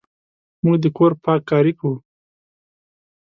[0.63, 1.95] موږ د کور پاککاري کوو.